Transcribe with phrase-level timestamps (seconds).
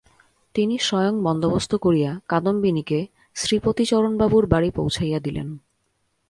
[0.55, 2.99] তিনি স্বয়ং বন্দোবস্ত করিয়া কাদম্বিনীকে
[3.35, 5.47] শ্রীপতিচরণবাবুর বাড়ি পৌঁছাইয়া দিলেন।